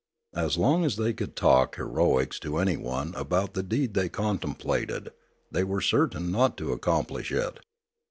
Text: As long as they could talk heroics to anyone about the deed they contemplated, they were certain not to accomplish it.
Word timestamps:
As 0.33 0.57
long 0.57 0.83
as 0.83 0.95
they 0.95 1.13
could 1.13 1.35
talk 1.35 1.75
heroics 1.75 2.39
to 2.39 2.57
anyone 2.57 3.13
about 3.15 3.53
the 3.53 3.61
deed 3.61 3.93
they 3.93 4.09
contemplated, 4.09 5.11
they 5.51 5.63
were 5.63 5.79
certain 5.79 6.31
not 6.31 6.57
to 6.57 6.71
accomplish 6.73 7.31
it. 7.31 7.59